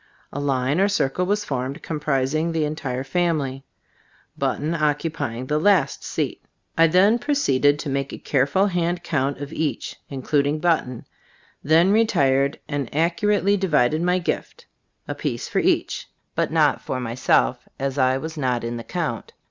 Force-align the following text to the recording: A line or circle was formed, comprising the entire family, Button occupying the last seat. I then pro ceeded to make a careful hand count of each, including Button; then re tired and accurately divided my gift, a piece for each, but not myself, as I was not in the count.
A 0.33 0.39
line 0.39 0.79
or 0.79 0.87
circle 0.87 1.27
was 1.27 1.45
formed, 1.45 1.83
comprising 1.83 2.51
the 2.51 2.65
entire 2.65 3.03
family, 3.03 3.63
Button 4.35 4.73
occupying 4.73 5.45
the 5.45 5.59
last 5.59 6.03
seat. 6.03 6.41
I 6.75 6.87
then 6.87 7.19
pro 7.19 7.35
ceeded 7.35 7.77
to 7.77 7.87
make 7.87 8.11
a 8.11 8.17
careful 8.17 8.65
hand 8.65 9.03
count 9.03 9.37
of 9.37 9.53
each, 9.53 9.97
including 10.09 10.57
Button; 10.57 11.05
then 11.63 11.91
re 11.91 12.03
tired 12.07 12.59
and 12.67 12.89
accurately 12.95 13.55
divided 13.57 14.01
my 14.01 14.17
gift, 14.17 14.65
a 15.07 15.13
piece 15.13 15.47
for 15.47 15.59
each, 15.59 16.09
but 16.33 16.51
not 16.51 16.89
myself, 16.89 17.67
as 17.77 17.99
I 17.99 18.17
was 18.17 18.35
not 18.35 18.63
in 18.63 18.77
the 18.77 18.83
count. 18.83 19.33